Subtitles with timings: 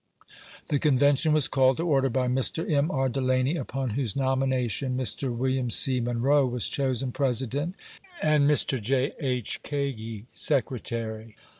[0.69, 3.07] The Convention was called to order by Mr, M, R.
[3.07, 5.29] Delany, upon whose nomination, Mr.
[5.29, 5.69] Wm.
[5.69, 5.99] C.
[6.01, 7.75] Munroe was chosen President,
[8.19, 8.81] and Mr.
[8.81, 9.11] J.
[9.19, 9.61] H.
[9.61, 11.35] Kagi, Secretary.